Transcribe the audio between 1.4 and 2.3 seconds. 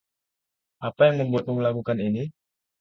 melakukan ini?